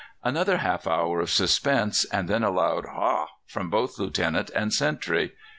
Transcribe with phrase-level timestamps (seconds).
[0.23, 5.33] "Another half hour of suspense, and then a loud "Ha!" from both Lieutenant and sentry.